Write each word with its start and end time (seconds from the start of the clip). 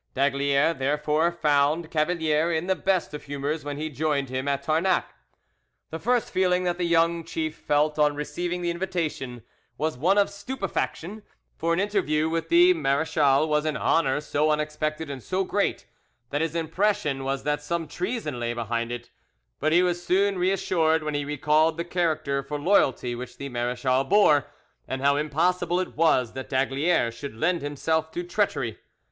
D'Aygaliers 0.15 0.77
therefore 0.79 1.31
found 1.31 1.91
Cavalier 1.91 2.51
in 2.51 2.65
the 2.65 2.75
best 2.75 3.13
of 3.13 3.25
humours 3.25 3.63
when 3.63 3.77
he 3.77 3.91
joined 3.91 4.29
him 4.29 4.47
at 4.47 4.63
Tarnac. 4.63 5.05
The 5.91 5.99
first 5.99 6.31
feeling 6.31 6.63
that 6.63 6.79
the 6.79 6.85
young 6.87 7.23
chief 7.23 7.55
felt 7.55 7.99
on 7.99 8.15
receiving 8.15 8.63
the 8.63 8.71
invitation 8.71 9.43
was 9.77 9.99
one 9.99 10.17
of 10.17 10.31
stupefaction; 10.31 11.21
for 11.55 11.71
an 11.71 11.79
interview 11.79 12.29
with 12.29 12.49
the 12.49 12.73
marechal 12.73 13.47
was 13.47 13.63
an 13.63 13.77
honour 13.77 14.21
so 14.21 14.49
unexpected 14.49 15.07
and 15.11 15.21
so 15.21 15.43
great, 15.43 15.85
that 16.31 16.41
his 16.41 16.55
impression 16.55 17.23
was 17.23 17.43
that 17.43 17.61
some 17.61 17.87
treason 17.87 18.39
lay 18.39 18.53
behind 18.55 18.91
it; 18.91 19.11
but 19.59 19.71
he 19.71 19.83
was 19.83 20.03
soon 20.03 20.35
reassured 20.39 21.03
when 21.03 21.13
he 21.13 21.25
recalled 21.25 21.77
the 21.77 21.85
character 21.85 22.41
for 22.41 22.59
loyalty 22.59 23.13
which 23.13 23.37
the 23.37 23.49
marechal 23.49 24.03
bore, 24.03 24.47
and 24.87 25.03
how 25.03 25.15
impossible 25.15 25.79
it 25.79 25.95
was 25.95 26.33
that 26.33 26.49
d'Aygaliers 26.49 27.13
should 27.13 27.35
lend 27.35 27.61
himself 27.61 28.09
to 28.13 28.23
treachery. 28.23 28.79